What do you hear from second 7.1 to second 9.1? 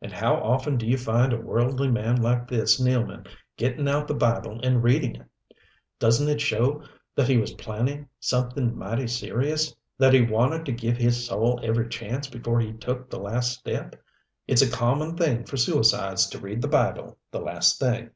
that he was planning something mighty